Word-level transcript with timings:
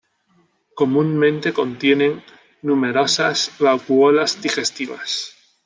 Comúnmente 0.73 1.53
contienen 1.53 2.23
numerosas 2.63 3.51
vacuolas 3.59 4.41
digestivas. 4.41 5.35